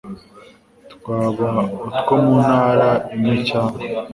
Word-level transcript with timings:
twaba 0.93 1.49
utwo 1.87 2.13
mu 2.23 2.33
Ntara 2.45 2.89
imwe 3.13 3.35
cyangwa 3.49 3.77